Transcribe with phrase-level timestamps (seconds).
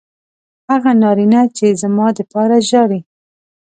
[0.69, 2.99] هغه نارینه چې زما دپاره ژاړي